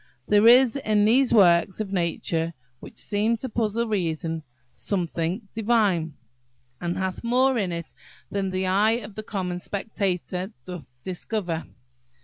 There 0.27 0.47
is 0.47 0.77
in 0.77 1.05
these 1.05 1.31
works 1.31 1.79
of 1.79 1.93
Nature, 1.93 2.53
which 2.79 2.97
seem 2.97 3.37
to 3.37 3.47
puzzle 3.47 3.87
reason, 3.87 4.41
something 4.73 5.47
divine, 5.53 6.15
and 6.81 6.97
hath 6.97 7.23
more 7.23 7.55
in 7.59 7.71
it 7.71 7.93
than 8.31 8.49
the 8.49 8.65
eye 8.65 8.93
of 9.03 9.15
a 9.15 9.21
common 9.21 9.59
spectator 9.59 10.51
doth 10.65 10.91
discover." 11.03 11.67